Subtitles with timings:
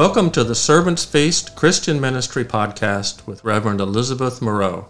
[0.00, 4.88] Welcome to the Servants Feast Christian Ministry Podcast with Reverend Elizabeth Moreau.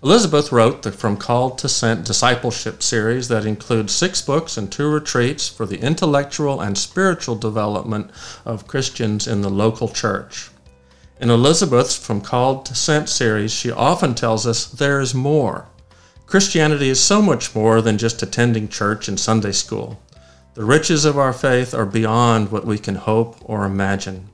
[0.00, 4.86] Elizabeth wrote the From Called to Sent discipleship series that includes six books and two
[4.86, 8.12] retreats for the intellectual and spiritual development
[8.44, 10.50] of Christians in the local church.
[11.20, 15.66] In Elizabeth's From Called to Sent series, she often tells us there is more.
[16.26, 20.00] Christianity is so much more than just attending church and Sunday school.
[20.54, 24.28] The riches of our faith are beyond what we can hope or imagine.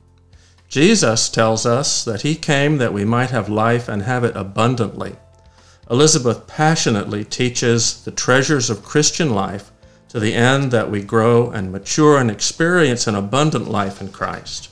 [0.67, 5.15] Jesus tells us that He came that we might have life and have it abundantly.
[5.89, 9.71] Elizabeth passionately teaches the treasures of Christian life
[10.09, 14.69] to the end that we grow and mature and experience an abundant life in Christ.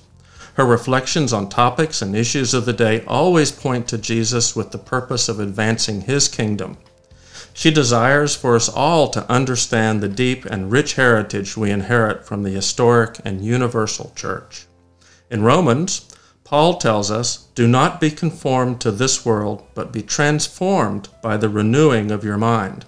[0.55, 4.77] Her reflections on topics and issues of the day always point to Jesus with the
[4.77, 6.77] purpose of advancing His kingdom.
[7.57, 12.43] She desires for us all to understand the deep and rich heritage we inherit from
[12.43, 14.67] the historic and universal church.
[15.31, 16.07] In Romans,
[16.43, 21.49] Paul tells us, Do not be conformed to this world, but be transformed by the
[21.49, 22.85] renewing of your mind.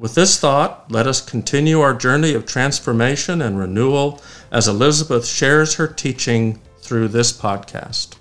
[0.00, 4.20] With this thought, let us continue our journey of transformation and renewal
[4.50, 8.16] as Elizabeth shares her teaching through this podcast.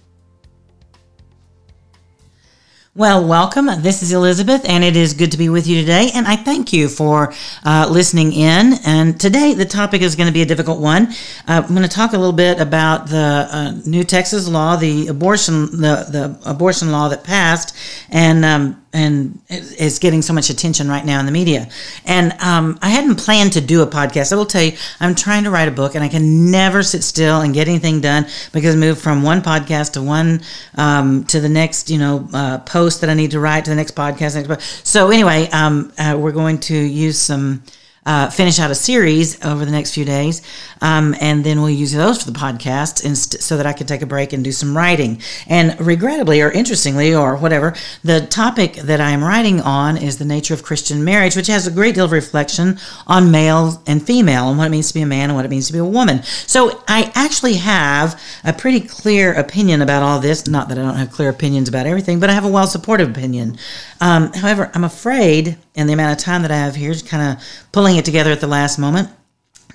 [2.97, 3.65] Well, welcome.
[3.81, 6.11] This is Elizabeth, and it is good to be with you today.
[6.13, 7.33] And I thank you for
[7.65, 8.75] uh, listening in.
[8.85, 11.07] And today, the topic is going to be a difficult one.
[11.45, 15.07] Uh, I'm going to talk a little bit about the uh, new Texas law, the
[15.07, 17.75] abortion, the, the abortion law that passed,
[18.11, 21.67] and um, and is getting so much attention right now in the media.
[22.05, 24.31] And um, I hadn't planned to do a podcast.
[24.31, 24.71] I will tell you,
[25.01, 27.99] I'm trying to write a book, and I can never sit still and get anything
[27.99, 30.41] done because I move from one podcast to one
[30.75, 33.75] um, to the next, you know, uh, post that I need to write to the
[33.75, 34.47] next podcast.
[34.47, 37.63] Next so anyway, um, uh, we're going to use some
[38.05, 40.41] uh, finish out a series over the next few days,
[40.81, 44.01] um, and then we'll use those for the podcast inst- so that I can take
[44.01, 45.21] a break and do some writing.
[45.47, 50.25] And regrettably, or interestingly, or whatever, the topic that I am writing on is the
[50.25, 52.77] nature of Christian marriage, which has a great deal of reflection
[53.07, 55.49] on male and female and what it means to be a man and what it
[55.49, 56.23] means to be a woman.
[56.23, 60.47] So I actually have a pretty clear opinion about all this.
[60.47, 63.09] Not that I don't have clear opinions about everything, but I have a well supported
[63.09, 63.57] opinion.
[64.01, 67.37] Um, however, I'm afraid, in the amount of time that I have here, just kind
[67.37, 69.09] of pulling it together at the last moment,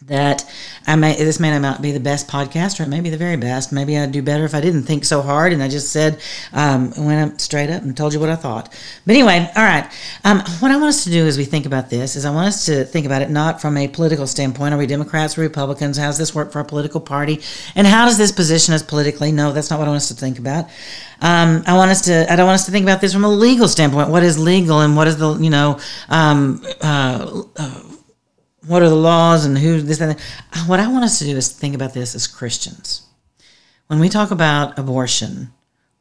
[0.06, 0.50] that
[0.86, 3.36] I may this may not be the best podcast, or it may be the very
[3.36, 3.72] best.
[3.72, 6.20] Maybe I'd do better if I didn't think so hard and I just said,
[6.52, 8.68] um, went up straight up and told you what I thought.
[9.06, 9.90] But anyway, all right.
[10.24, 12.48] Um, what I want us to do as we think about this is I want
[12.48, 14.74] us to think about it not from a political standpoint.
[14.74, 15.96] Are we Democrats or Republicans?
[15.98, 17.40] How does this work for our political party?
[17.74, 19.32] And how does this position us politically?
[19.32, 20.66] No, that's not what I want us to think about.
[21.20, 22.32] Um, I want us to.
[22.32, 24.08] I don't want us to think about this from a legal standpoint.
[24.08, 25.78] What is legal and what is the you know
[26.08, 27.82] um, uh, uh,
[28.66, 30.20] what are the laws and who this and that.
[30.66, 33.02] What I want us to do is think about this as Christians.
[33.86, 35.52] When we talk about abortion,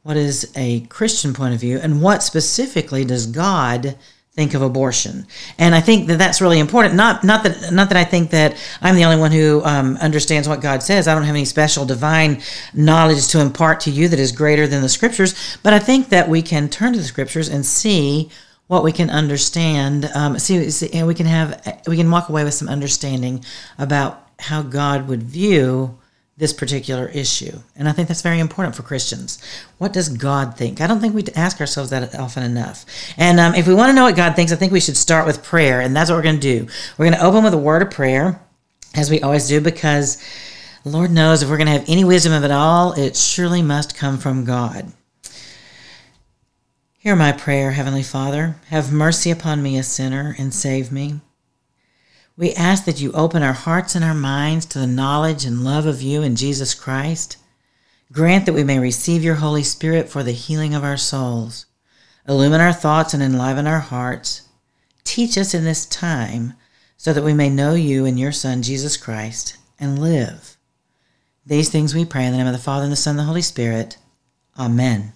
[0.02, 3.96] what is a Christian point of view, and what specifically does God
[4.32, 5.26] think of abortion?
[5.58, 6.94] And I think that that's really important.
[6.94, 10.48] Not not that not that I think that I'm the only one who um, understands
[10.48, 11.08] what God says.
[11.08, 12.40] I don't have any special divine
[12.74, 15.58] knowledge to impart to you that is greater than the Scriptures.
[15.62, 18.30] But I think that we can turn to the Scriptures and see
[18.70, 20.08] what we can understand.
[20.14, 23.44] Um, see, see, and we can have we can walk away with some understanding
[23.78, 25.98] about how God would view
[26.36, 27.58] this particular issue.
[27.74, 29.42] And I think that's very important for Christians.
[29.78, 30.80] What does God think?
[30.80, 32.86] I don't think we ask ourselves that often enough.
[33.16, 35.26] And um, if we want to know what God thinks, I think we should start
[35.26, 35.80] with prayer.
[35.80, 36.68] And that's what we're going to do.
[36.96, 38.40] We're going to open with a word of prayer,
[38.94, 40.22] as we always do, because
[40.84, 43.96] Lord knows if we're going to have any wisdom of it all, it surely must
[43.96, 44.92] come from God.
[47.02, 48.56] Hear my prayer, Heavenly Father.
[48.66, 51.22] Have mercy upon me, a sinner, and save me.
[52.36, 55.86] We ask that you open our hearts and our minds to the knowledge and love
[55.86, 57.38] of you in Jesus Christ.
[58.12, 61.64] Grant that we may receive your Holy Spirit for the healing of our souls.
[62.28, 64.42] Illumine our thoughts and enliven our hearts.
[65.02, 66.52] Teach us in this time
[66.98, 70.58] so that we may know you and your Son, Jesus Christ, and live.
[71.46, 73.24] These things we pray in the name of the Father, and the Son, and the
[73.24, 73.96] Holy Spirit.
[74.58, 75.14] Amen.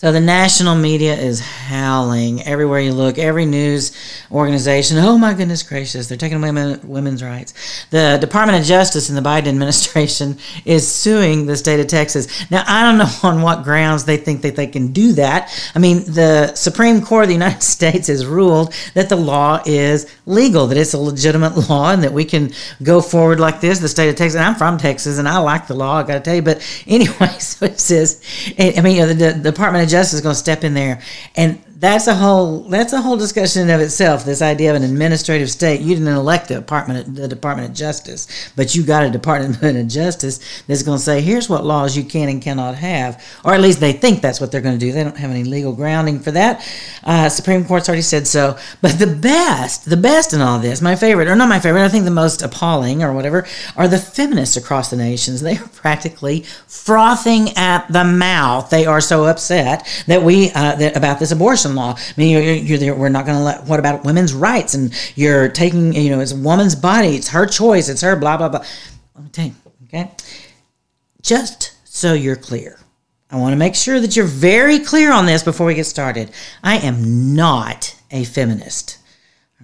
[0.00, 3.18] So the national media is howling everywhere you look.
[3.18, 3.92] Every news
[4.32, 7.84] organization, oh my goodness gracious, they're taking away women's rights.
[7.90, 12.50] The Department of Justice in the Biden administration is suing the state of Texas.
[12.50, 15.52] Now I don't know on what grounds they think that they can do that.
[15.74, 20.10] I mean, the Supreme Court of the United States has ruled that the law is
[20.24, 22.52] legal, that it's a legitimate law, and that we can
[22.82, 23.80] go forward like this.
[23.80, 24.40] The state of Texas.
[24.40, 25.96] I'm from Texas, and I like the law.
[25.96, 28.24] I got to tell you, but anyway, so it says.
[28.58, 31.00] I mean, you know, the, the Department of Justice is going to step in there,
[31.36, 34.26] and that's a whole that's a whole discussion of itself.
[34.26, 35.80] This idea of an administrative state.
[35.80, 39.88] You didn't elect the department the Department of Justice, but you got a Department of
[39.88, 43.62] Justice that's going to say here's what laws you can and cannot have, or at
[43.62, 44.92] least they think that's what they're going to do.
[44.92, 46.62] They don't have any legal grounding for that.
[47.02, 48.58] Uh, Supreme Court's already said so.
[48.82, 51.88] But the best, the best in all this, my favorite, or not my favorite, I
[51.88, 55.40] think the most appalling or whatever, are the feminists across the nations.
[55.40, 58.68] They are practically frothing at the mouth.
[58.68, 61.94] They are so upset that we uh, that about this abortion law.
[61.96, 63.64] I mean, you're, you're we're not going to let.
[63.64, 64.74] What about women's rights?
[64.74, 67.16] And you're taking, you know, it's a woman's body.
[67.16, 67.88] It's her choice.
[67.88, 68.64] It's her blah blah blah.
[69.14, 70.10] Let me tell you, okay.
[71.22, 72.78] Just so you're clear,
[73.30, 76.30] I want to make sure that you're very clear on this before we get started.
[76.62, 78.98] I am not a feminist.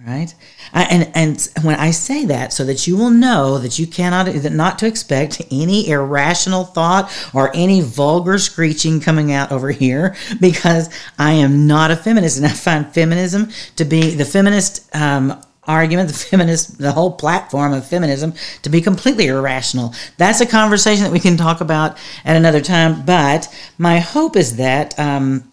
[0.05, 0.35] Right.
[0.73, 4.27] I, and and when I say that, so that you will know that you cannot
[4.27, 10.15] that not to expect any irrational thought or any vulgar screeching coming out over here,
[10.39, 15.41] because I am not a feminist, and I find feminism to be the feminist um,
[15.63, 19.95] argument, the feminist, the whole platform of feminism to be completely irrational.
[20.17, 23.03] That's a conversation that we can talk about at another time.
[23.03, 25.51] But my hope is that um,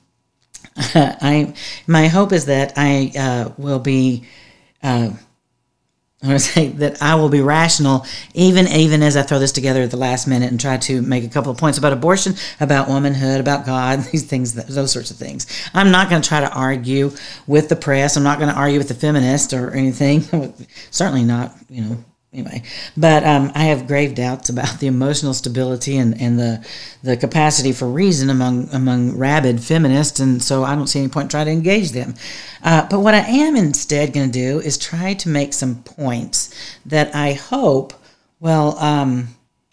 [0.77, 1.55] I,
[1.87, 4.25] my hope is that I uh, will be.
[4.83, 5.11] Uh,
[6.23, 9.53] I want to say that I will be rational, even even as I throw this
[9.53, 12.33] together at the last minute and try to make a couple of points about abortion,
[12.61, 15.47] about womanhood, about God, these things, those sorts of things.
[15.75, 17.11] I'm not going to try to argue
[17.47, 18.17] with the press.
[18.17, 20.23] I'm not going to argue with the feminists or anything.
[20.91, 22.63] Certainly not, you know, anyway,
[22.97, 26.67] but um, I have grave doubts about the emotional stability and, and the
[27.03, 31.31] the capacity for reason among among rabid feminists, and so I don't see any point
[31.31, 32.15] trying to engage them.
[32.63, 36.55] Uh, but what I am instead going to do is try to make some points
[36.87, 37.95] that I hope,
[38.41, 39.29] well, um,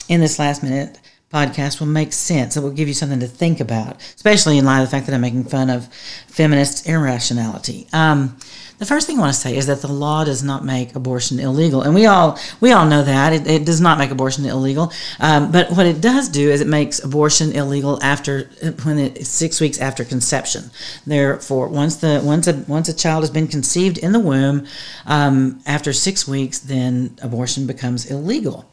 [0.08, 1.00] in this last minute
[1.32, 2.58] podcast will make sense.
[2.58, 5.16] It will give you something to think about, especially in light of the fact that
[5.16, 5.88] I'm making fun of
[6.28, 7.88] feminists' irrationality.
[7.94, 8.38] Um,
[8.82, 11.40] the first thing I want to say is that the law does not make abortion
[11.40, 14.92] illegal, and we all we all know that it, it does not make abortion illegal.
[15.20, 18.50] Um, but what it does do is it makes abortion illegal after
[18.82, 20.72] when it's six weeks after conception.
[21.06, 24.66] Therefore, once the once a once a child has been conceived in the womb,
[25.06, 28.66] um, after six weeks, then abortion becomes illegal,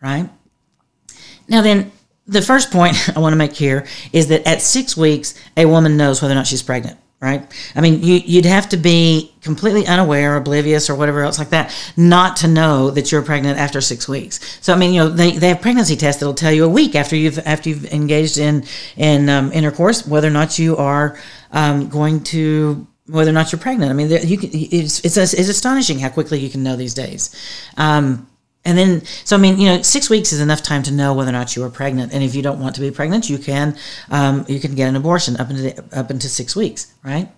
[0.00, 0.30] right?
[1.48, 1.90] Now then.
[2.28, 5.96] The first point I want to make here is that at six weeks, a woman
[5.96, 7.50] knows whether or not she's pregnant right?
[7.74, 11.74] I mean, you, you'd have to be completely unaware, oblivious, or whatever else like that,
[11.96, 14.58] not to know that you're pregnant after six weeks.
[14.60, 16.94] So, I mean, you know, they, they have pregnancy tests that'll tell you a week
[16.94, 18.64] after you've after you've engaged in
[18.96, 21.18] in um, intercourse whether or not you are
[21.52, 23.90] um, going to whether or not you're pregnant.
[23.90, 27.34] I mean, you can, it's, it's it's astonishing how quickly you can know these days.
[27.76, 28.28] Um,
[28.66, 31.30] and then, so I mean, you know, six weeks is enough time to know whether
[31.30, 32.12] or not you are pregnant.
[32.12, 33.76] And if you don't want to be pregnant, you can
[34.10, 37.28] um, you can get an abortion up into up into six weeks, right?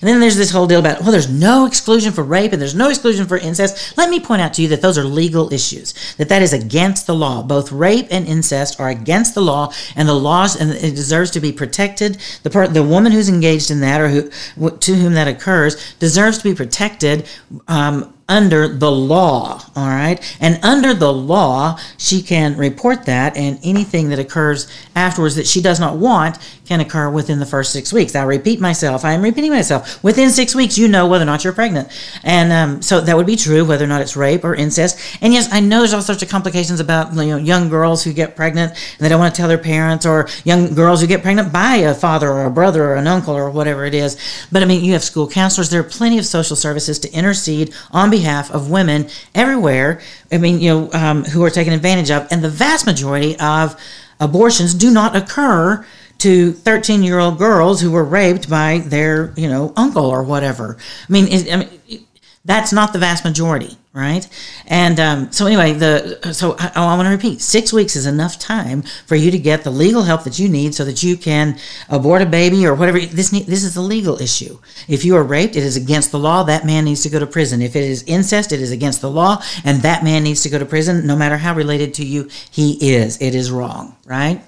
[0.00, 2.74] And then there's this whole deal about, well, there's no exclusion for rape and there's
[2.74, 3.96] no exclusion for incest.
[3.96, 7.06] Let me point out to you that those are legal issues, that that is against
[7.06, 7.42] the law.
[7.42, 11.40] Both rape and incest are against the law, and the laws, and it deserves to
[11.40, 12.18] be protected.
[12.42, 14.30] The per, the woman who's engaged in that or who,
[14.70, 17.26] to whom that occurs deserves to be protected
[17.66, 20.36] um, under the law, all right?
[20.38, 25.62] And under the law, she can report that, and anything that occurs afterwards that she
[25.62, 28.14] does not want can occur within the first six weeks.
[28.14, 30.04] I repeat myself, I am repeating myself.
[30.04, 31.88] Within six weeks, you know whether or not you're pregnant.
[32.22, 35.00] And um, so that would be true whether or not it's rape or incest.
[35.22, 38.12] And yes, I know there's all sorts of complications about you know, young girls who
[38.12, 41.22] get pregnant and they don't want to tell their parents, or young girls who get
[41.22, 44.18] pregnant by a father or a brother or an uncle or whatever it is.
[44.52, 47.72] But I mean, you have school counselors, there are plenty of social services to intercede
[47.92, 50.00] on behalf behalf of women everywhere.
[50.32, 53.76] I mean, you know, um, who are taken advantage of, and the vast majority of
[54.20, 55.86] abortions do not occur
[56.18, 60.76] to 13 year old girls who were raped by their, you know, uncle or whatever.
[61.08, 62.06] I mean, it, I mean
[62.48, 64.26] that's not the vast majority, right?
[64.66, 68.38] And um, so anyway, the so I, I want to repeat: six weeks is enough
[68.38, 71.58] time for you to get the legal help that you need, so that you can
[71.90, 72.98] abort a baby or whatever.
[72.98, 74.58] This this is a legal issue.
[74.88, 76.42] If you are raped, it is against the law.
[76.42, 77.60] That man needs to go to prison.
[77.60, 80.58] If it is incest, it is against the law, and that man needs to go
[80.58, 83.20] to prison, no matter how related to you he is.
[83.20, 84.42] It is wrong, right?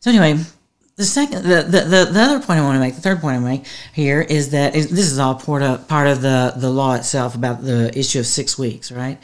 [0.00, 0.42] So anyway,
[1.00, 3.34] the second, the, the, the, the, other point I want to make, the third point
[3.34, 3.64] I make
[3.94, 7.62] here is that this is all part of, part of the, the law itself about
[7.62, 9.18] the issue of six weeks, right?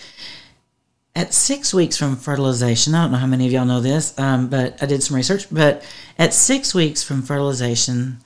[1.15, 4.49] At six weeks from fertilization, I don't know how many of y'all know this, um,
[4.49, 5.49] but I did some research.
[5.51, 5.87] But
[6.19, 8.21] at six weeks from fertilization,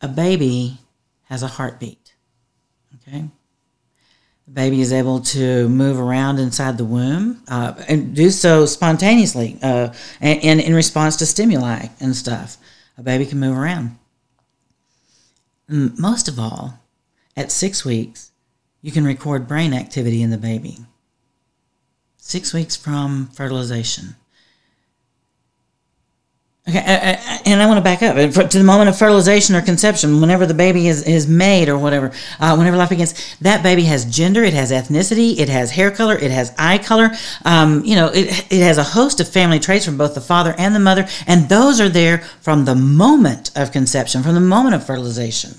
[0.00, 0.78] a baby
[1.24, 2.14] has a heartbeat.
[3.06, 3.24] Okay,
[4.46, 9.58] the baby is able to move around inside the womb uh, and do so spontaneously
[9.62, 9.92] uh,
[10.22, 12.56] and, and in response to stimuli and stuff
[12.96, 13.98] a baby can move around.
[15.68, 16.80] most of all,
[17.36, 18.32] at six weeks,
[18.80, 20.78] you can record brain activity in the baby.
[22.18, 24.16] Six weeks from fertilization.
[26.66, 28.16] Okay, and I want to back up
[28.48, 32.10] to the moment of fertilization or conception, whenever the baby is, is made or whatever,
[32.40, 36.16] uh, whenever life begins, that baby has gender, it has ethnicity, it has hair color,
[36.16, 37.10] it has eye color.
[37.44, 40.54] Um, you know, it, it has a host of family traits from both the father
[40.56, 44.74] and the mother, and those are there from the moment of conception, from the moment
[44.74, 45.50] of fertilization.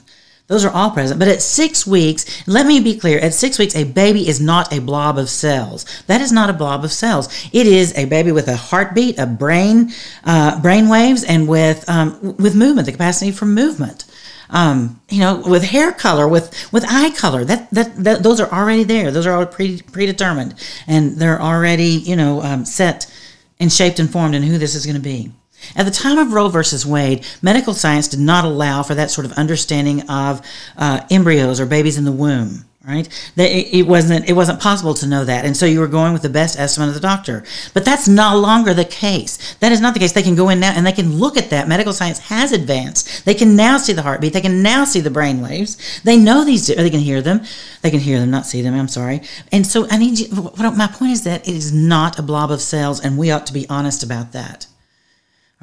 [0.48, 1.20] Those are all present.
[1.20, 4.72] But at six weeks, let me be clear at six weeks, a baby is not
[4.72, 5.86] a blob of cells.
[6.06, 7.28] That is not a blob of cells.
[7.52, 9.92] It is a baby with a heartbeat, a brain,
[10.24, 14.06] uh, brain waves, and with, um, with movement, the capacity for movement.
[14.52, 18.52] Um, you know, with hair color, with, with eye color, that, that, that those are
[18.52, 19.10] already there.
[19.10, 20.54] Those are all pre, predetermined.
[20.86, 23.12] And they're already, you know, um, set
[23.60, 25.32] and shaped and formed in who this is going to be.
[25.76, 29.26] At the time of Roe versus Wade, medical science did not allow for that sort
[29.26, 30.42] of understanding of
[30.78, 32.66] uh, embryos or babies in the womb.
[32.88, 33.10] Right?
[33.36, 34.30] It wasn't.
[34.30, 36.90] It wasn't possible to know that, and so you were going with the best estimate
[36.90, 37.44] of the doctor.
[37.74, 39.56] But that's no longer the case.
[39.56, 40.12] That is not the case.
[40.12, 41.68] They can go in now and they can look at that.
[41.68, 43.26] Medical science has advanced.
[43.26, 44.34] They can now see the heartbeat.
[44.34, 46.00] They can now see the brain waves.
[46.04, 46.68] They know these.
[46.68, 47.42] They can hear them.
[47.82, 48.76] They can hear them, not see them.
[48.76, 49.22] I'm sorry.
[49.52, 50.52] And so I need you.
[50.56, 53.54] My point is that it is not a blob of cells, and we ought to
[53.54, 54.68] be honest about that.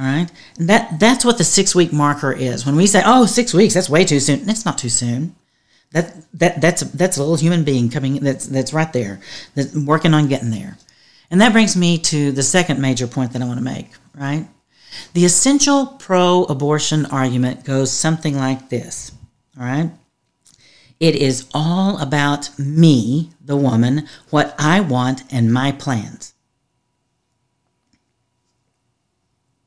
[0.03, 0.29] All right.
[0.57, 2.67] That that's what the six week marker is.
[2.67, 5.37] When we say, "Oh, six weeks, that's way too soon," it's not too soon.
[5.93, 8.15] That that that's that's a little human being coming.
[8.15, 9.21] That's that's right there.
[9.55, 10.77] That's working on getting there.
[11.31, 13.91] And that brings me to the second major point that I want to make.
[14.13, 14.49] Right.
[15.15, 19.13] The essential pro-abortion argument goes something like this.
[19.57, 19.91] All right.
[20.99, 26.32] It is all about me, the woman, what I want, and my plans.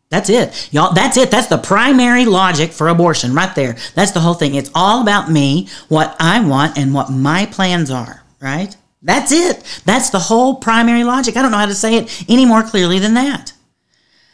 [0.10, 0.70] That's it.
[0.72, 1.32] Y'all, that's it.
[1.32, 3.76] That's the primary logic for abortion right there.
[3.96, 4.56] That's the whole thing.
[4.56, 8.76] It's all about me, what I want, and what my plans are, right?
[9.02, 9.82] That's it.
[9.86, 11.38] That's the whole primary logic.
[11.38, 13.54] I don't know how to say it any more clearly than that.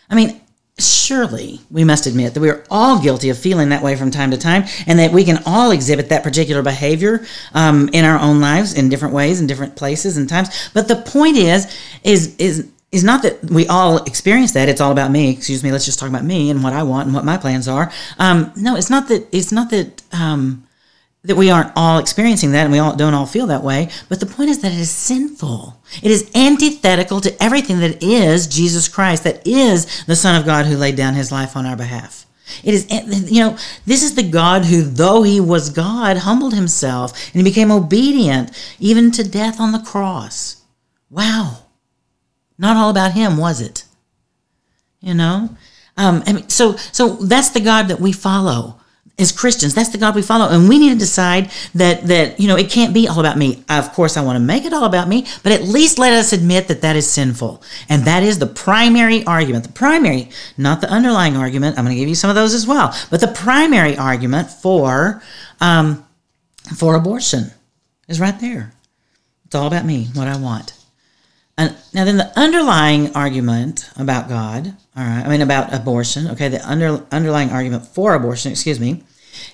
[0.09, 0.41] I mean,
[0.77, 4.31] surely we must admit that we are all guilty of feeling that way from time
[4.31, 8.39] to time and that we can all exhibit that particular behavior um, in our own
[8.39, 11.67] lives in different ways in different places and times but the point is
[12.03, 14.69] is is is not that we all experience that.
[14.69, 15.31] It's all about me.
[15.31, 15.71] Excuse me.
[15.71, 17.91] Let's just talk about me and what I want and what my plans are.
[18.19, 19.27] Um, no, it's not that.
[19.31, 20.03] It's not that.
[20.12, 20.67] Um,
[21.24, 23.89] that we aren't all experiencing that and we all don't all feel that way.
[24.10, 25.79] But the point is that it is sinful.
[26.01, 30.65] It is antithetical to everything that is Jesus Christ, that is the Son of God
[30.65, 32.25] who laid down his life on our behalf.
[32.63, 33.55] It is, you know,
[33.86, 38.51] this is the God who, though he was God, humbled himself and he became obedient
[38.79, 40.63] even to death on the cross.
[41.10, 41.60] Wow.
[42.61, 43.85] Not all about him, was it?
[45.01, 45.49] You know?
[45.97, 48.79] Um, I mean, so, so that's the God that we follow
[49.17, 49.73] as Christians.
[49.73, 50.47] That's the God we follow.
[50.47, 53.63] And we need to decide that, that, you know, it can't be all about me.
[53.67, 56.33] Of course, I want to make it all about me, but at least let us
[56.33, 57.63] admit that that is sinful.
[57.89, 59.65] And that is the primary argument.
[59.65, 61.79] The primary, not the underlying argument.
[61.79, 62.95] I'm going to give you some of those as well.
[63.09, 65.23] But the primary argument for,
[65.59, 66.05] um,
[66.77, 67.51] for abortion
[68.07, 68.71] is right there.
[69.45, 70.73] It's all about me, what I want.
[71.58, 76.48] And now, then the underlying argument about God, all right, I mean about abortion, okay,
[76.48, 79.03] the under, underlying argument for abortion, excuse me,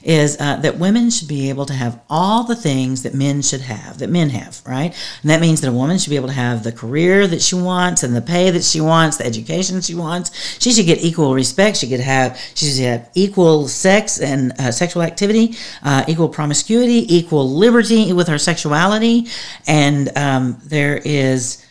[0.03, 3.61] is uh, that women should be able to have all the things that men should
[3.61, 4.95] have, that men have, right?
[5.21, 7.55] And that means that a woman should be able to have the career that she
[7.55, 10.61] wants and the pay that she wants, the education she wants.
[10.61, 11.77] She should get equal respect.
[11.77, 17.13] She should have she should have equal sex and uh, sexual activity, uh, equal promiscuity,
[17.13, 19.27] equal liberty with her sexuality,
[19.67, 21.66] and um, there is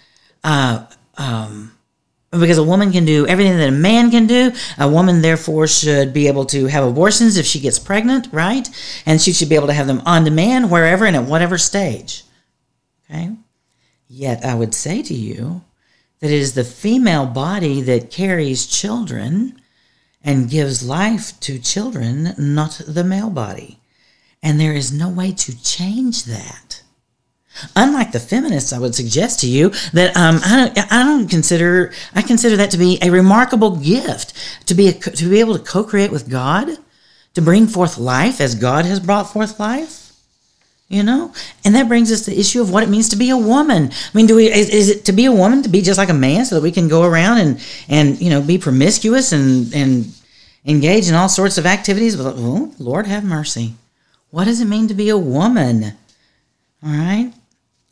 [0.46, 0.86] uh,
[1.18, 1.72] um,
[2.30, 4.52] because a woman can do everything that a man can do.
[4.78, 8.68] A woman, therefore, should be able to have abortions if she gets pregnant, right?
[9.04, 12.24] And she should be able to have them on demand wherever and at whatever stage.
[13.10, 13.32] Okay?
[14.08, 15.62] Yet, I would say to you
[16.20, 19.60] that it is the female body that carries children
[20.22, 23.80] and gives life to children, not the male body.
[24.42, 26.82] And there is no way to change that.
[27.74, 31.92] Unlike the feminists, I would suggest to you that um, I, don't, I don't consider
[32.14, 34.34] I consider that to be a remarkable gift
[34.66, 36.68] to be a, to be able to co-create with God,
[37.34, 40.02] to bring forth life as God has brought forth life.
[40.88, 41.32] You know,
[41.64, 43.90] and that brings us to the issue of what it means to be a woman.
[43.90, 46.10] I mean, do we is, is it to be a woman to be just like
[46.10, 49.74] a man so that we can go around and and you know be promiscuous and
[49.74, 50.12] and
[50.64, 52.16] engage in all sorts of activities?
[52.16, 53.74] Well, Lord have mercy.
[54.30, 55.96] What does it mean to be a woman?
[56.84, 57.32] All right.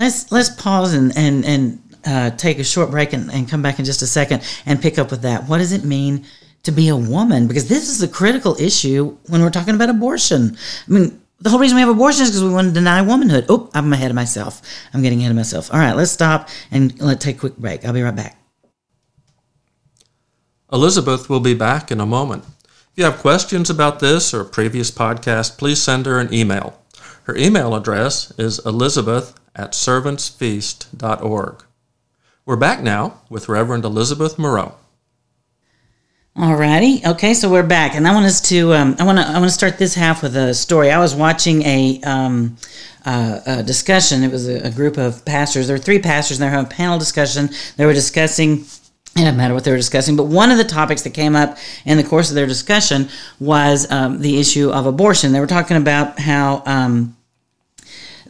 [0.04, 3.78] Let's let's pause and and and uh, take a short break and, and come back
[3.78, 5.44] in just a second and pick up with that.
[5.44, 6.26] What does it mean
[6.64, 10.56] to be a woman because this is a critical issue when we're talking about abortion.
[10.88, 13.46] I mean, the whole reason we have abortion is because we want to deny womanhood.
[13.48, 14.62] Oh, I'm ahead of myself.
[14.92, 15.72] I'm getting ahead of myself.
[15.72, 17.84] All right, let's stop and let's take a quick break.
[17.84, 18.38] I'll be right back.
[20.72, 22.44] Elizabeth will be back in a moment.
[22.44, 26.78] If you have questions about this or previous podcast, please send her an email.
[27.24, 31.64] Her email address is elizabeth at servantsfeast.org.
[32.46, 34.74] We're back now with Reverend Elizabeth Moreau.
[36.36, 39.34] Alrighty, okay, so we're back, and I want us to um, I want to I
[39.34, 40.90] want to start this half with a story.
[40.90, 42.56] I was watching a, um,
[43.04, 44.24] uh, a discussion.
[44.24, 45.68] It was a, a, group of pastors.
[45.68, 47.50] There were three pastors, and they were having a panel discussion.
[47.76, 48.62] They were discussing.
[49.16, 51.56] It doesn't matter what they were discussing, but one of the topics that came up
[51.84, 53.08] in the course of their discussion
[53.38, 55.30] was um, the issue of abortion.
[55.30, 57.16] They were talking about how um,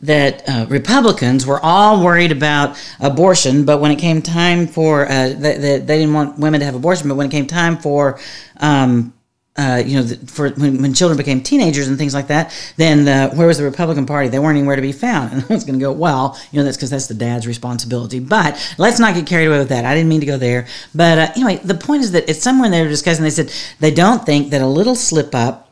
[0.04, 5.28] that uh, Republicans were all worried about abortion, but when it came time for uh,
[5.30, 8.18] they, they, didn't want women to have abortion, but when it came time for
[8.58, 9.14] um,
[9.56, 13.32] uh, you know, for when, when children became teenagers and things like that, then the,
[13.36, 14.28] where was the Republican Party?
[14.28, 15.32] They weren't anywhere to be found.
[15.34, 18.18] And I was going to go, well, you know, that's because that's the dad's responsibility.
[18.18, 19.84] But let's not get carried away with that.
[19.84, 20.66] I didn't mean to go there.
[20.94, 23.22] But uh, anyway, the point is that it's somewhere they were discussing.
[23.22, 25.63] They said they don't think that a little slip up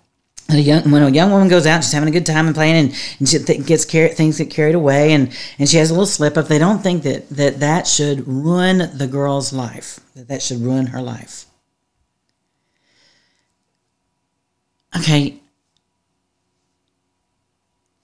[0.49, 2.77] a young, when a young woman goes out, she's having a good time and playing,
[2.77, 6.07] and, and she th- gets things get carried away, and, and she has a little
[6.07, 6.49] slip up.
[6.49, 10.87] They don't think that, that that should ruin the girl's life, that that should ruin
[10.87, 11.47] her life.
[14.97, 15.39] Okay.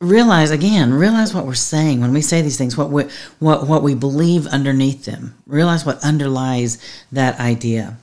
[0.01, 3.05] Realize again, realize what we're saying when we say these things, what we,
[3.41, 5.35] what, what we believe underneath them.
[5.47, 6.79] Realize what underlies
[7.11, 7.99] that idea.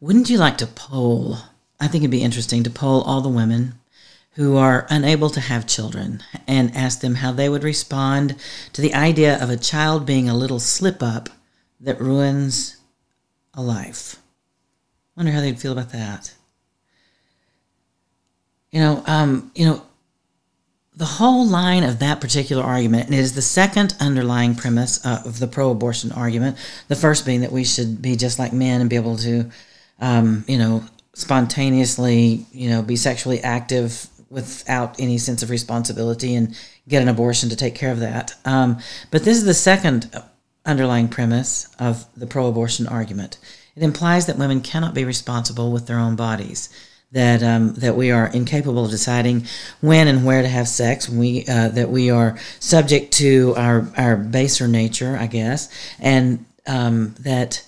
[0.00, 1.38] Wouldn't you like to poll?
[1.80, 3.74] I think it'd be interesting to poll all the women
[4.34, 8.36] who are unable to have children and ask them how they would respond
[8.72, 11.28] to the idea of a child being a little slip up
[11.80, 12.76] that ruins
[13.54, 14.16] a life.
[15.16, 16.34] Wonder how they'd feel about that.
[18.72, 19.82] You know, um, you know,
[20.96, 25.38] the whole line of that particular argument, and it is the second underlying premise of
[25.38, 26.56] the pro-abortion argument.
[26.88, 29.50] The first being that we should be just like men and be able to,
[30.00, 36.58] um, you know, spontaneously, you know, be sexually active without any sense of responsibility and
[36.88, 38.34] get an abortion to take care of that.
[38.44, 38.78] Um,
[39.10, 40.10] but this is the second
[40.66, 43.38] underlying premise of the pro abortion argument.
[43.76, 46.68] It implies that women cannot be responsible with their own bodies.
[47.12, 49.46] That um, that we are incapable of deciding
[49.80, 51.08] when and where to have sex.
[51.08, 55.68] We uh, that we are subject to our our baser nature, I guess,
[56.00, 57.64] and um, that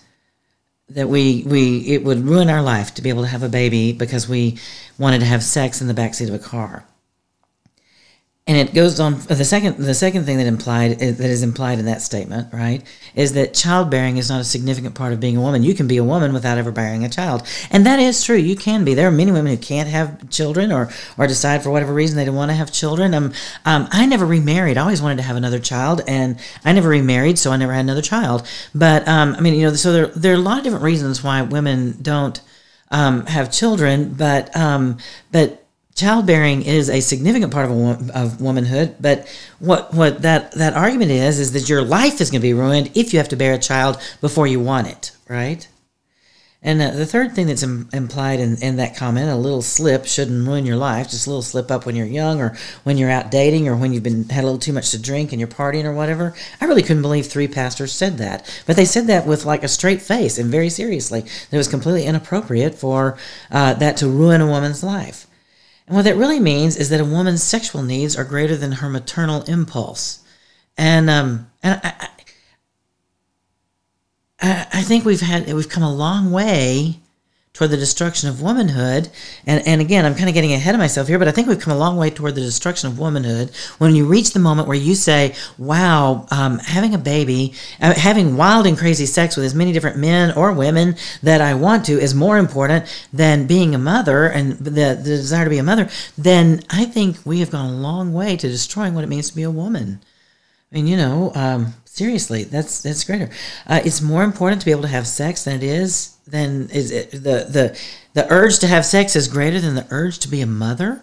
[0.88, 3.92] that we we it would ruin our life to be able to have a baby
[3.92, 4.58] because we
[4.98, 6.84] wanted to have sex in the backseat of a car.
[8.48, 9.18] And it goes on.
[9.18, 12.80] The second, the second thing that implied that is implied in that statement, right,
[13.16, 15.64] is that childbearing is not a significant part of being a woman.
[15.64, 18.36] You can be a woman without ever bearing a child, and that is true.
[18.36, 18.94] You can be.
[18.94, 22.24] There are many women who can't have children, or or decide for whatever reason they
[22.24, 23.14] don't want to have children.
[23.14, 23.32] Um,
[23.64, 24.78] um, I never remarried.
[24.78, 27.80] I always wanted to have another child, and I never remarried, so I never had
[27.80, 28.46] another child.
[28.72, 31.20] But um, I mean, you know, so there there are a lot of different reasons
[31.20, 32.40] why women don't
[32.92, 34.98] um, have children, but um,
[35.32, 35.65] but
[35.96, 39.26] childbearing is a significant part of, of womanhood but
[39.58, 42.90] what what that that argument is is that your life is going to be ruined
[42.94, 45.68] if you have to bear a child before you want it right?
[46.62, 50.06] And uh, the third thing that's Im- implied in, in that comment a little slip
[50.06, 53.10] shouldn't ruin your life just a little slip up when you're young or when you're
[53.10, 55.48] out dating or when you've been had a little too much to drink and you're
[55.48, 56.34] partying or whatever.
[56.60, 59.68] I really couldn't believe three pastors said that but they said that with like a
[59.68, 61.24] straight face and very seriously.
[61.50, 63.16] It was completely inappropriate for
[63.50, 65.26] uh, that to ruin a woman's life
[65.86, 68.88] and what that really means is that a woman's sexual needs are greater than her
[68.88, 70.24] maternal impulse.
[70.76, 72.08] And um, and I,
[74.40, 77.00] I, I think we've had we've come a long way
[77.56, 79.08] toward the destruction of womanhood.
[79.46, 81.58] And, and again, I'm kind of getting ahead of myself here, but I think we've
[81.58, 84.76] come a long way toward the destruction of womanhood when you reach the moment where
[84.76, 89.54] you say, wow, um, having a baby, uh, having wild and crazy sex with as
[89.54, 93.78] many different men or women that I want to is more important than being a
[93.78, 95.88] mother and the, the desire to be a mother,
[96.18, 99.36] then I think we have gone a long way to destroying what it means to
[99.36, 100.00] be a woman.
[100.70, 103.30] I mean, you know, um, seriously, that's that's greater.
[103.66, 106.90] Uh, it's more important to be able to have sex than it is than is
[106.90, 107.78] it the the
[108.14, 111.02] the urge to have sex is greater than the urge to be a mother?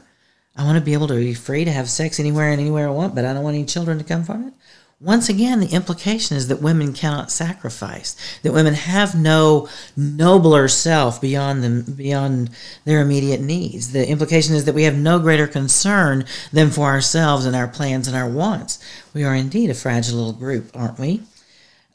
[0.56, 2.92] I want to be able to be free to have sex anywhere and anywhere I
[2.92, 4.54] want, but I don't want any children to come from it.
[5.00, 11.20] Once again, the implication is that women cannot sacrifice, that women have no nobler self
[11.20, 12.50] beyond them, beyond
[12.86, 13.92] their immediate needs.
[13.92, 18.08] The implication is that we have no greater concern than for ourselves and our plans
[18.08, 18.80] and our wants.
[19.14, 21.22] We are indeed a fragile little group, aren't we?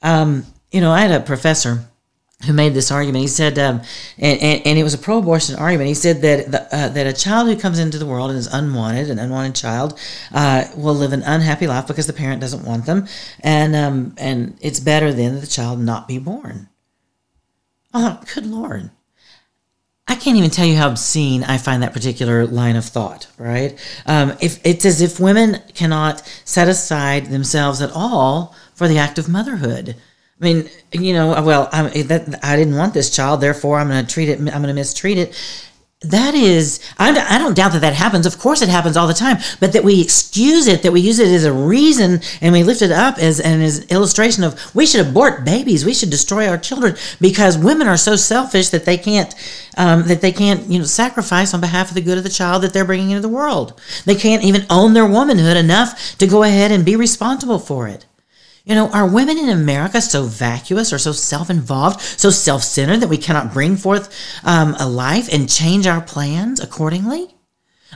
[0.02, 1.88] Um, you know, I had a professor
[2.46, 3.22] who made this argument.
[3.22, 3.82] He said, um,
[4.16, 5.88] and, and, and, it was a pro-abortion argument.
[5.88, 8.46] He said that the, uh, that a child who comes into the world and is
[8.46, 9.98] unwanted, an unwanted child,
[10.32, 13.08] uh, will live an unhappy life because the parent doesn't want them,
[13.40, 16.68] and um, and it's better then that the child not be born.
[17.92, 18.90] Oh, good lord!
[20.06, 23.26] I can't even tell you how obscene I find that particular line of thought.
[23.36, 23.76] Right?
[24.06, 29.18] Um, if it's as if women cannot set aside themselves at all for the act
[29.18, 29.96] of motherhood.
[30.40, 34.04] I mean, you know, well, I, that, I didn't want this child, therefore I'm going
[34.04, 35.34] to treat it, I'm going to mistreat it.
[36.02, 38.24] That is, I, I don't doubt that that happens.
[38.24, 41.18] Of course, it happens all the time, but that we excuse it, that we use
[41.18, 44.86] it as a reason, and we lift it up as an as illustration of we
[44.86, 48.96] should abort babies, we should destroy our children because women are so selfish that they
[48.96, 49.34] can't,
[49.76, 52.62] um, that they can't, you know, sacrifice on behalf of the good of the child
[52.62, 53.80] that they're bringing into the world.
[54.04, 58.06] They can't even own their womanhood enough to go ahead and be responsible for it.
[58.68, 63.00] You know, are women in America so vacuous or so self involved, so self centered
[63.00, 67.34] that we cannot bring forth um, a life and change our plans accordingly?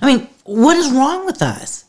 [0.01, 1.85] I mean, what is wrong with us?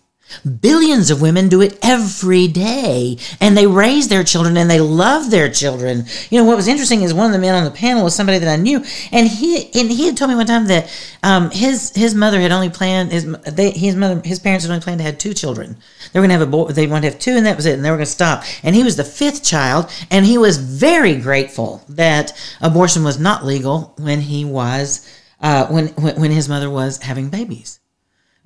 [0.60, 5.32] Billions of women do it every day and they raise their children and they love
[5.32, 6.06] their children.
[6.30, 8.40] You know, what was interesting is one of the men on the panel was somebody
[8.40, 10.90] that I knew and he and he had told me one time that
[11.24, 14.84] um, his his mother had only planned his they, his mother his parents had only
[14.84, 15.78] planned to have two children.
[16.12, 17.66] They were going to have a boy, they wanted to have two and that was
[17.66, 18.44] it and they were going to stop.
[18.64, 23.46] And he was the fifth child and he was very grateful that abortion was not
[23.46, 25.08] legal when he was
[25.42, 27.80] uh, when, when when his mother was having babies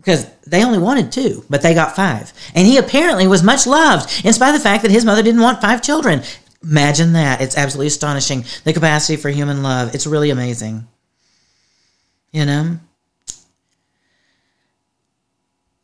[0.08, 2.32] because they only wanted two, but they got five.
[2.56, 5.42] And he apparently was much loved, in spite of the fact that his mother didn't
[5.42, 6.22] want five children.
[6.64, 7.42] Imagine that.
[7.42, 8.46] It's absolutely astonishing.
[8.64, 9.94] The capacity for human love.
[9.94, 10.88] It's really amazing.
[12.32, 12.80] You know?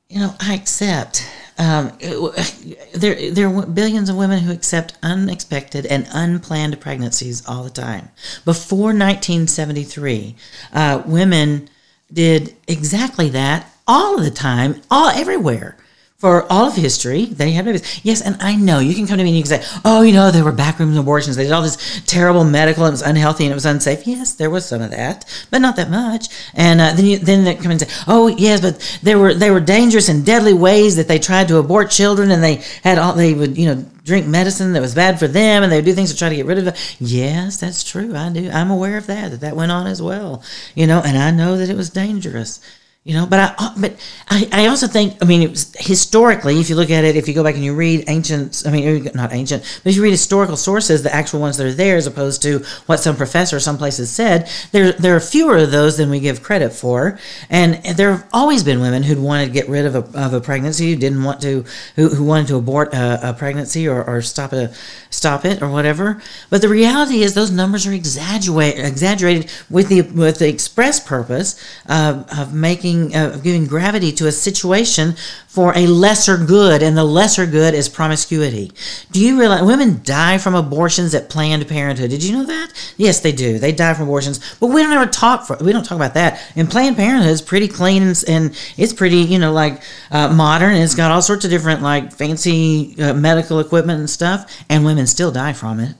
[0.07, 1.29] You know, I accept.
[1.57, 1.91] Um,
[2.95, 8.07] there, there are billions of women who accept unexpected and unplanned pregnancies all the time.
[8.45, 10.37] Before 1973,
[10.71, 11.69] uh, women
[12.13, 15.77] did exactly that all of the time, all everywhere.
[16.23, 17.99] For all of history, they had babies.
[18.01, 20.13] Yes, and I know you can come to me and you can say, "Oh, you
[20.13, 21.35] know, there were backroom abortions.
[21.35, 22.85] They did all this terrible medical.
[22.85, 25.75] It was unhealthy and it was unsafe." Yes, there was some of that, but not
[25.75, 26.29] that much.
[26.53, 29.51] And uh, then you then they come and say, "Oh, yes, but there were they
[29.51, 33.11] were dangerous and deadly ways that they tried to abort children, and they had all
[33.11, 35.93] they would you know drink medicine that was bad for them, and they would do
[35.93, 38.15] things to try to get rid of it." Yes, that's true.
[38.15, 38.49] I do.
[38.49, 39.31] I'm aware of that.
[39.31, 40.41] That that went on as well.
[40.73, 42.61] You know, and I know that it was dangerous
[43.03, 43.95] you know but i uh, but
[44.29, 47.27] i, I also think i mean it was historically if you look at it if
[47.27, 50.11] you go back and you read ancient i mean not ancient but if you read
[50.11, 53.77] historical sources the actual ones that are there as opposed to what some professor some
[53.77, 57.19] places said there there are fewer of those than we give credit for.
[57.49, 60.41] And there have always been women who'd wanted to get rid of a, of a
[60.41, 64.21] pregnancy who didn't want to who, who wanted to abort a, a pregnancy or, or
[64.21, 64.73] stop a
[65.09, 66.21] stop it or whatever.
[66.49, 71.59] But the reality is those numbers are exaggerated exaggerated with the with the express purpose
[71.87, 75.15] of, of making giving uh, giving gravity to a situation
[75.47, 78.71] for a lesser good, and the lesser good is promiscuity.
[79.11, 82.09] Do you realize women die from abortions at Planned Parenthood?
[82.09, 82.93] Did you know that?
[82.97, 83.59] Yes, they do.
[83.59, 86.41] They die from abortions, but we don't ever talk for we don't talk about that.
[86.55, 90.75] And Planned Parenthood is pretty clean and, and it's pretty you know like uh, modern.
[90.75, 95.07] It's got all sorts of different like fancy uh, medical equipment and stuff, and women
[95.07, 95.95] still die from it.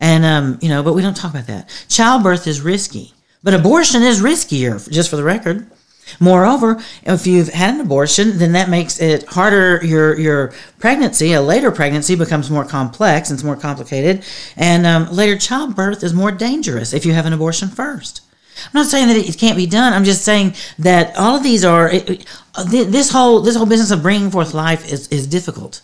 [0.00, 1.68] And um, you know, but we don't talk about that.
[1.88, 3.14] Childbirth is risky.
[3.40, 5.70] But abortion is riskier, just for the record.
[6.20, 9.84] Moreover, if you've had an abortion, then that makes it harder.
[9.84, 14.24] Your your pregnancy, a later pregnancy, becomes more complex and it's more complicated,
[14.56, 18.22] and um, later childbirth is more dangerous if you have an abortion first.
[18.66, 19.92] I'm not saying that it can't be done.
[19.92, 22.26] I'm just saying that all of these are it,
[22.66, 25.82] this whole this whole business of bringing forth life is is difficult,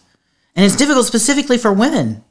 [0.56, 2.24] and it's difficult specifically for women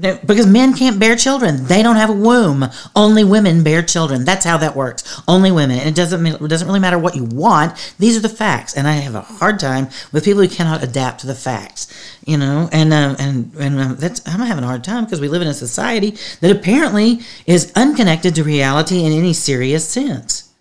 [0.00, 1.64] because men can't bear children.
[1.66, 2.66] They don't have a womb.
[2.94, 4.24] Only women bear children.
[4.24, 5.20] That's how that works.
[5.26, 5.78] Only women.
[5.80, 7.94] And it doesn't it doesn't really matter what you want.
[7.98, 8.76] These are the facts.
[8.76, 11.92] And I have a hard time with people who cannot adapt to the facts.
[12.24, 15.28] You know, and um, and and um, that's I'm having a hard time because we
[15.28, 20.52] live in a society that apparently is unconnected to reality in any serious sense.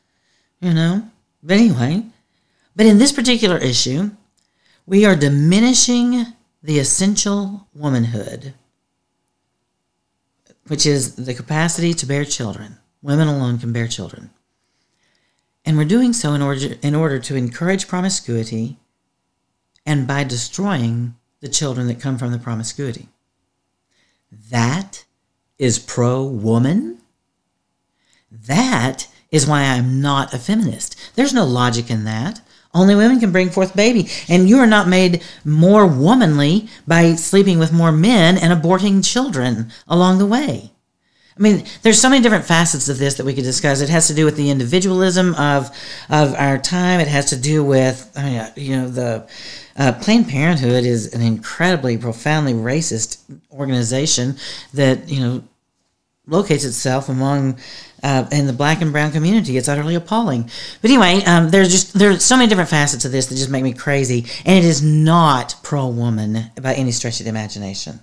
[0.60, 1.04] You know.
[1.44, 2.04] But anyway,
[2.76, 4.10] but in this particular issue,
[4.88, 6.26] we are diminishing
[6.64, 8.56] the essential womanhood
[10.68, 12.78] which is the capacity to bear children.
[13.02, 14.32] Women alone can bear children.
[15.66, 18.78] And we're doing so in order, in order to encourage promiscuity
[19.86, 23.10] and by destroying the children that come from the promiscuity.
[24.50, 25.06] That
[25.58, 27.00] is pro woman.
[28.32, 30.96] That is why I'm not a feminist.
[31.16, 32.42] There's no logic in that.
[32.74, 34.10] Only women can bring forth baby.
[34.28, 39.72] And you are not made more womanly by sleeping with more men and aborting children
[39.88, 40.72] along the way.
[41.38, 43.82] I mean, there's so many different facets of this that we could discuss.
[43.82, 45.70] It has to do with the individualism of
[46.10, 47.00] of our time.
[47.00, 49.30] It has to do with, I mean, you know, the
[49.78, 53.20] uh, Planned Parenthood is an incredibly, profoundly racist
[53.52, 54.38] organization
[54.74, 55.44] that you know
[56.28, 57.58] locates itself among
[58.04, 59.58] uh, in the black and brown community.
[59.58, 60.50] It's utterly appalling.
[60.82, 63.64] But anyway, um, there's just there's so many different facets of this that just make
[63.64, 68.00] me crazy, and it is not pro woman by any stretch of the imagination.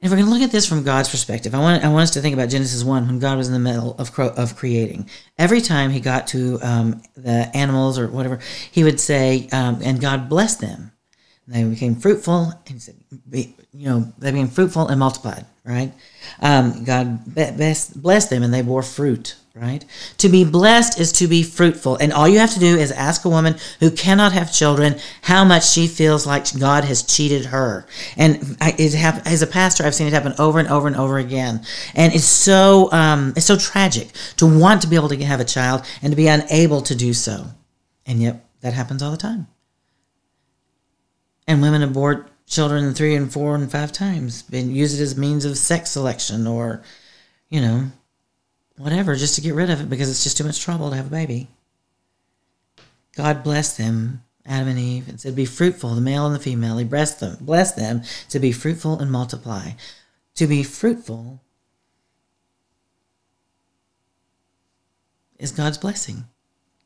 [0.00, 2.12] If we're going to look at this from God's perspective, I want, I want us
[2.12, 5.10] to think about Genesis 1 when God was in the middle of, of creating.
[5.36, 8.38] Every time he got to um, the animals or whatever,
[8.70, 10.92] he would say, um, and God blessed them.
[11.46, 12.52] And they became fruitful.
[12.64, 12.94] And he said,
[13.72, 15.92] you know, they became fruitful and multiplied, right?
[16.40, 19.84] Um, God blessed them and they bore fruit, right?
[20.18, 21.96] To be blessed is to be fruitful.
[21.96, 25.44] And all you have to do is ask a woman who cannot have children how
[25.44, 27.86] much she feels like God has cheated her.
[28.16, 31.18] And I, it as a pastor, I've seen it happen over and over and over
[31.18, 31.62] again.
[31.94, 35.44] And it's so, um, it's so tragic to want to be able to have a
[35.44, 37.46] child and to be unable to do so.
[38.06, 39.46] And yet that happens all the time.
[41.46, 45.44] And women abort children three and four and five times and use it as means
[45.44, 46.82] of sex selection or,
[47.48, 47.90] you know,
[48.76, 51.08] whatever, just to get rid of it because it's just too much trouble to have
[51.08, 51.48] a baby.
[53.14, 56.78] God blessed them, Adam and Eve, and said, Be fruitful, the male and the female.
[56.78, 59.72] He blessed them, blessed them to be fruitful and multiply.
[60.36, 61.40] To be fruitful
[65.38, 66.24] is God's blessing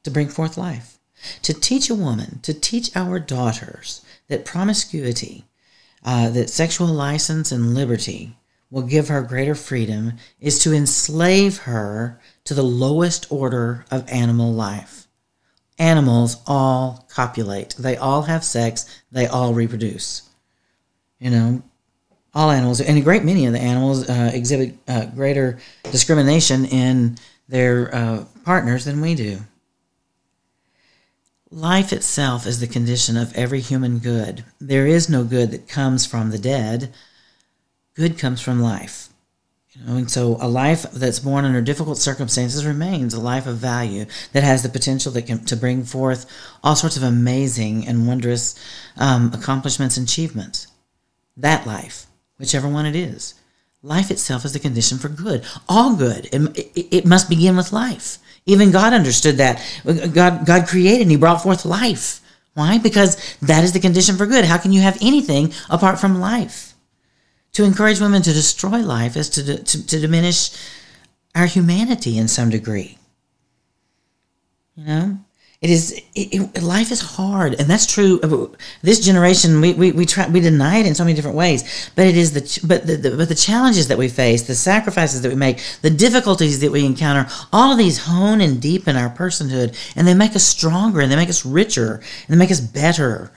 [0.03, 0.99] to bring forth life.
[1.43, 5.45] To teach a woman, to teach our daughters that promiscuity,
[6.05, 8.37] uh, that sexual license and liberty
[8.71, 14.53] will give her greater freedom is to enslave her to the lowest order of animal
[14.53, 15.07] life.
[15.79, 20.29] Animals all copulate, they all have sex, they all reproduce.
[21.21, 21.63] You know,
[22.35, 25.59] all animals, and a great many of the animals uh, exhibit uh, greater
[25.91, 29.39] discrimination in their uh, partners than we do.
[31.53, 34.43] Life itself is the condition of every human good.
[34.59, 36.95] There is no good that comes from the dead
[37.95, 39.11] good comes from life.
[39.73, 43.59] You know, and so a life that's born under difficult circumstances remains a life of
[43.59, 46.25] value that has the potential that can, to bring forth
[46.65, 48.59] all sorts of amazing and wondrous
[48.97, 50.69] um, accomplishments and achievements.
[51.37, 52.07] That life,
[52.39, 53.35] whichever one it is,
[53.83, 55.45] life itself is the condition for good.
[55.69, 56.31] All good.
[56.33, 58.17] It, it, it must begin with life.
[58.47, 59.63] Even God understood that.
[60.13, 62.21] God, God created and He brought forth life.
[62.55, 62.79] Why?
[62.79, 64.45] Because that is the condition for good.
[64.45, 66.75] How can you have anything apart from life?
[67.53, 70.51] To encourage women to destroy life is to, to, to diminish
[71.35, 72.99] our humanity in some degree.
[74.77, 75.19] You know?
[75.63, 78.19] It is it, it, life is hard, and that's true.
[78.83, 81.91] This generation, we, we, we try we deny it in so many different ways.
[81.95, 85.23] But it is the but the, the, but the challenges that we face, the sacrifices
[85.23, 89.09] that we make, the difficulties that we encounter, all of these hone and deepen our
[89.09, 92.61] personhood, and they make us stronger, and they make us richer, and they make us
[92.61, 93.31] better.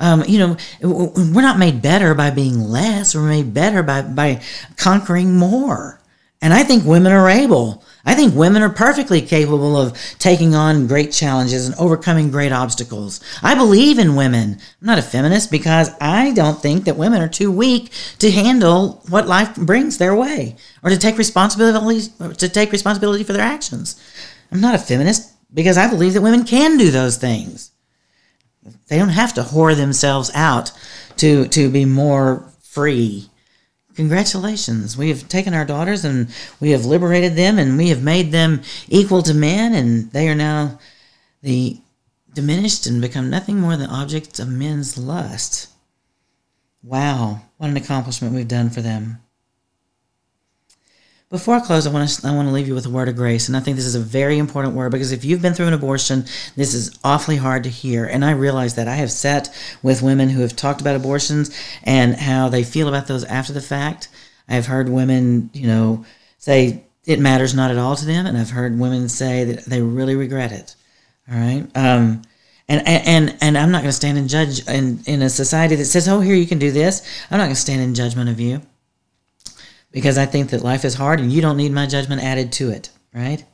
[0.00, 3.14] Um, you know, we're not made better by being less.
[3.14, 4.42] We're made better by, by
[4.76, 6.00] conquering more.
[6.40, 7.82] And I think women are able.
[8.08, 13.20] I think women are perfectly capable of taking on great challenges and overcoming great obstacles.
[13.42, 14.52] I believe in women.
[14.52, 17.90] I'm not a feminist because I don't think that women are too weak
[18.20, 23.34] to handle what life brings their way or to take responsibility to take responsibility for
[23.34, 24.02] their actions.
[24.50, 27.72] I'm not a feminist because I believe that women can do those things.
[28.86, 30.72] They don't have to whore themselves out
[31.18, 33.28] to to be more free.
[33.98, 34.96] Congratulations.
[34.96, 36.28] We have taken our daughters and
[36.60, 40.36] we have liberated them and we have made them equal to men and they are
[40.36, 40.78] now
[41.42, 41.80] the
[42.32, 45.70] diminished and become nothing more than objects of men's lust.
[46.80, 49.18] Wow, what an accomplishment we've done for them.
[51.30, 53.16] Before I close, I want to I want to leave you with a word of
[53.16, 55.66] grace, and I think this is a very important word because if you've been through
[55.66, 56.24] an abortion,
[56.56, 58.06] this is awfully hard to hear.
[58.06, 62.16] And I realize that I have sat with women who have talked about abortions and
[62.16, 64.08] how they feel about those after the fact.
[64.48, 66.06] I've heard women, you know,
[66.38, 69.82] say it matters not at all to them, and I've heard women say that they
[69.82, 70.76] really regret it.
[71.30, 71.66] All right.
[71.74, 72.22] Um,
[72.70, 75.84] and, and and I'm not going to stand and judge in, in a society that
[75.84, 78.40] says, "Oh, here you can do this." I'm not going to stand in judgment of
[78.40, 78.62] you
[79.90, 82.70] because I think that life is hard and you don't need my judgment added to
[82.70, 83.44] it, right?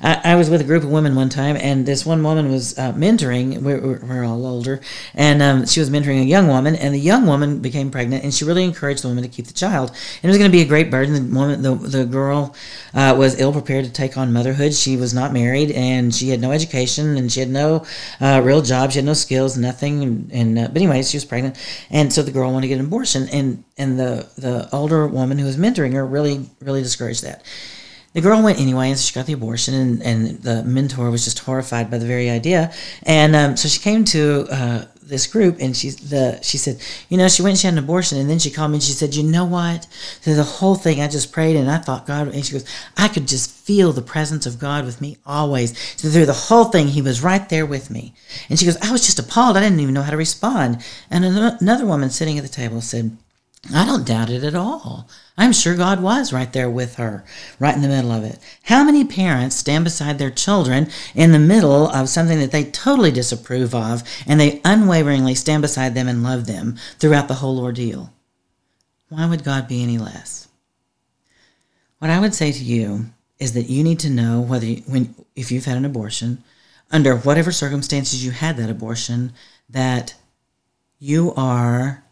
[0.00, 2.92] I, was with a group of women one time, and this one woman was uh,
[2.92, 3.60] mentoring.
[3.62, 4.80] We're, we're, all older,
[5.14, 8.32] and um, she was mentoring a young woman, and the young woman became pregnant, and
[8.32, 9.90] she really encouraged the woman to keep the child.
[9.90, 11.14] And it was going to be a great burden.
[11.14, 12.54] The woman, the, the girl,
[12.94, 14.74] uh, was ill prepared to take on motherhood.
[14.74, 17.84] She was not married, and she had no education, and she had no
[18.20, 18.92] uh, real job.
[18.92, 20.02] She had no skills, nothing.
[20.02, 21.56] And, and uh, but anyways, she was pregnant,
[21.90, 25.38] and so the girl wanted to get an abortion, and and the the older woman
[25.38, 27.42] who was mentoring her really really discouraged that
[28.14, 31.24] the girl went anyway, and so she got the abortion, and, and the mentor was
[31.24, 32.72] just horrified by the very idea.
[33.02, 37.18] And um, so she came to uh, this group, and she the she said, you
[37.18, 38.92] know, she went and she had an abortion, and then she called me and she
[38.92, 39.86] said, you know what?
[40.22, 42.64] So the whole thing, I just prayed, and I thought God, and she goes,
[42.96, 45.78] I could just feel the presence of God with me always.
[45.96, 48.14] So through the whole thing, He was right there with me.
[48.48, 49.58] And she goes, I was just appalled.
[49.58, 50.82] I didn't even know how to respond.
[51.10, 53.16] And another woman sitting at the table said,
[53.74, 55.08] I don't doubt it at all.
[55.36, 57.24] I'm sure God was right there with her,
[57.58, 58.38] right in the middle of it.
[58.64, 63.10] How many parents stand beside their children in the middle of something that they totally
[63.10, 68.12] disapprove of and they unwaveringly stand beside them and love them throughout the whole ordeal?
[69.08, 70.48] Why would God be any less?
[71.98, 73.06] What I would say to you
[73.38, 76.42] is that you need to know whether you, when if you've had an abortion,
[76.90, 79.32] under whatever circumstances you had that abortion,
[79.68, 80.14] that
[80.98, 82.04] you are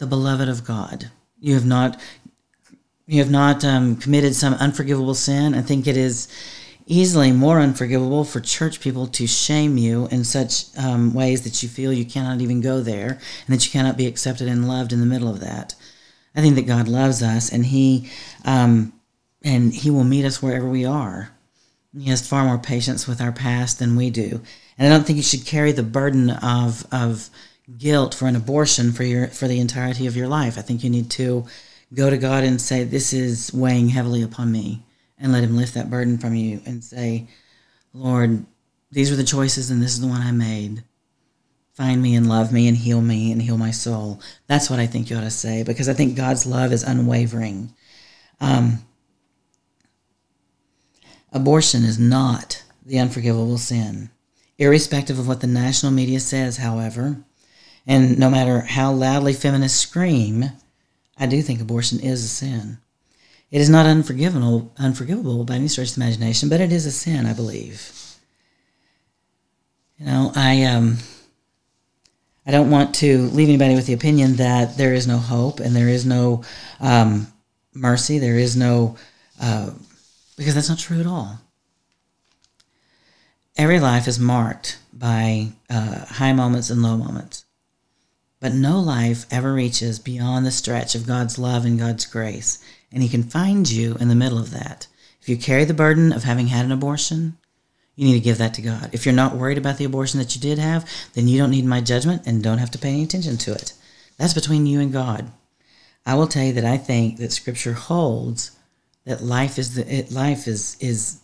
[0.00, 1.10] the beloved of God.
[1.38, 2.00] You have not
[3.06, 5.54] you have not um, committed some unforgivable sin.
[5.54, 6.28] I think it is
[6.86, 11.68] easily more unforgivable for church people to shame you in such um, ways that you
[11.68, 13.08] feel you cannot even go there
[13.46, 15.74] and that you cannot be accepted and loved in the middle of that.
[16.34, 18.08] I think that God loves us and He
[18.44, 18.92] um,
[19.42, 21.30] and He will meet us wherever we are.
[21.96, 24.40] He has far more patience with our past than we do,
[24.78, 27.28] and I don't think you should carry the burden of of
[27.78, 30.58] guilt for an abortion for your for the entirety of your life.
[30.58, 31.46] I think you need to
[31.94, 34.84] go to God and say, "This is weighing heavily upon me,"
[35.18, 37.28] and let Him lift that burden from you and say,
[37.92, 38.44] "Lord,
[38.90, 40.84] these were the choices, and this is the one I made.
[41.74, 44.86] Find me and love me and heal me and heal my soul." That's what I
[44.86, 47.72] think you ought to say because I think God's love is unwavering.
[48.40, 48.84] Um,
[51.32, 54.10] abortion is not the unforgivable sin.
[54.58, 57.24] Irrespective of what the national media says, however,
[57.86, 60.44] and no matter how loudly feminists scream,
[61.18, 62.78] I do think abortion is a sin.
[63.50, 66.92] It is not unforgivable, unforgivable by any stretch of the imagination, but it is a
[66.92, 67.92] sin, I believe.
[69.98, 70.98] You know, I um,
[72.46, 75.76] I don't want to leave anybody with the opinion that there is no hope and
[75.76, 76.42] there is no
[76.80, 77.26] um,
[77.74, 78.96] mercy, there is no,
[79.40, 79.70] uh,
[80.36, 81.38] because that's not true at all.
[83.56, 87.44] Every life is marked by uh, high moments and low moments.
[88.40, 92.58] But no life ever reaches beyond the stretch of God's love and God's grace,
[92.90, 94.86] and He can find you in the middle of that.
[95.20, 97.36] If you carry the burden of having had an abortion,
[97.94, 98.88] you need to give that to God.
[98.92, 101.66] If you're not worried about the abortion that you did have, then you don't need
[101.66, 103.74] my judgment and don't have to pay any attention to it.
[104.16, 105.30] That's between you and God.
[106.06, 108.52] I will tell you that I think that Scripture holds
[109.04, 111.20] that life is the it, life is is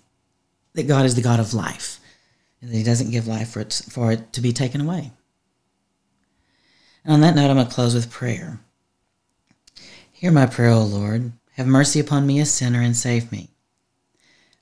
[0.74, 1.98] that God is the God of life,
[2.60, 5.12] and that He doesn't give life for it for it to be taken away.
[7.06, 8.58] And on that note, I'm going to close with prayer.
[10.10, 11.30] Hear my prayer, O Lord.
[11.52, 13.50] Have mercy upon me, a sinner, and save me.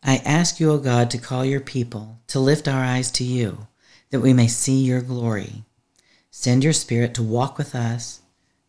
[0.03, 3.67] I ask you, O God, to call your people, to lift our eyes to you,
[4.11, 5.65] that we may see your glory.
[6.31, 8.21] Send your Spirit to walk with us,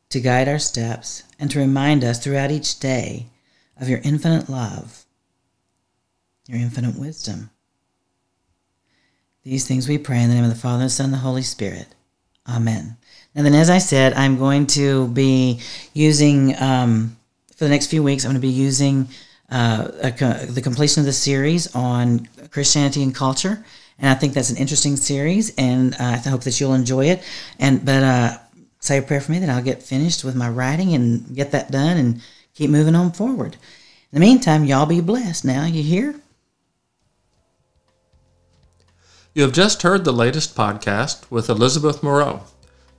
[0.08, 3.26] to guide our steps, and to remind us throughout each day
[3.78, 5.04] of your infinite love,
[6.48, 7.50] your infinite wisdom.
[9.44, 11.42] These things we pray in the name of the Father, the Son, and the Holy
[11.42, 11.88] Spirit.
[12.48, 12.96] Amen.
[13.36, 15.60] And then, as I said, I'm going to be
[15.94, 17.18] using, um,
[17.56, 19.10] for the next few weeks, I'm going to be using
[19.50, 23.64] uh, a, the completion of the series on Christianity and culture.
[24.00, 27.24] And I think that's an interesting series, and uh, I hope that you'll enjoy it.
[27.60, 28.38] And But uh,
[28.80, 31.72] say a prayer for me that I'll get finished with my writing and get that
[31.72, 32.22] done and
[32.54, 33.54] keep moving on forward.
[34.12, 35.44] In the meantime, y'all be blessed.
[35.44, 36.16] Now, you hear?
[39.34, 42.44] You have just heard the latest podcast with Elizabeth Moreau.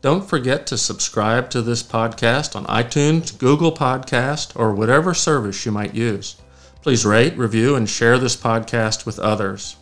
[0.06, 5.72] Don't forget to subscribe to this podcast on iTunes, Google Podcast, or whatever service you
[5.72, 6.36] might use.
[6.80, 9.74] Please rate, review, and share this podcast with others.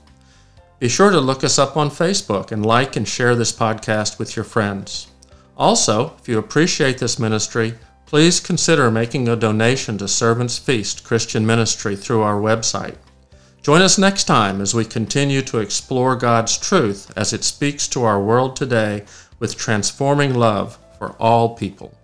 [0.78, 4.34] Be sure to look us up on Facebook and like and share this podcast with
[4.34, 5.08] your friends.
[5.58, 7.74] Also, if you appreciate this ministry,
[8.06, 12.96] please consider making a donation to Servants Feast Christian Ministry through our website.
[13.64, 18.04] Join us next time as we continue to explore God's truth as it speaks to
[18.04, 19.04] our world today
[19.38, 21.96] with transforming love for all people.